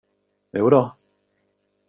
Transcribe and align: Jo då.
Jo 0.53 0.69
då. 0.69 0.81